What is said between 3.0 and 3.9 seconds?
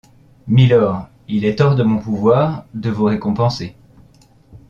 récompenser...